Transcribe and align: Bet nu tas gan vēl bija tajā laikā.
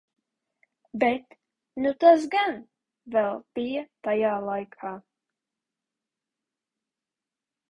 Bet 1.01 1.35
nu 1.85 1.91
tas 2.05 2.25
gan 2.37 2.57
vēl 3.17 3.37
bija 3.59 3.85
tajā 4.09 4.33
laikā. 4.49 4.95